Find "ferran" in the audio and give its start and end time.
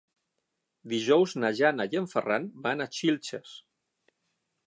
2.15-2.49